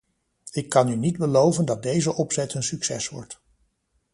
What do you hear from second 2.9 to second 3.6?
wordt.